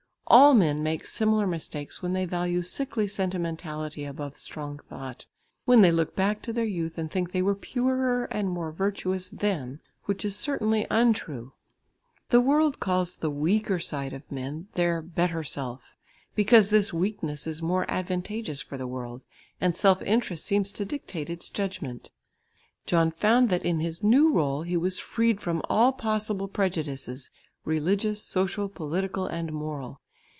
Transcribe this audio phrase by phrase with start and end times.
[0.27, 5.25] All men make similar mistakes when they value sickly sentimentality above strong thought,
[5.65, 9.27] when they look back to their youth and think they were purer and more virtuous
[9.27, 11.51] then, which is certainly untrue.
[12.29, 15.97] The world calls the weaker side of men their "better self,"
[16.33, 19.25] because this weakness is more advantageous for the world
[19.59, 22.09] and self interest seems to dictate its judgment.
[22.85, 27.31] John found that in his new rôle he was freed from all possible prejudices
[27.65, 29.99] religious, social, political and moral.